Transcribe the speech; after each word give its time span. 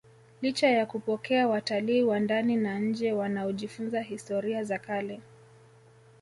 licha 0.41 0.67
ya 0.67 0.85
kupokea 0.85 1.47
watalii 1.47 2.03
wa 2.03 2.19
ndani 2.19 2.55
na 2.55 2.79
nje 2.79 3.13
wanaojifunza 3.13 4.01
historia 4.01 4.63
za 4.63 4.79
kale 4.79 5.19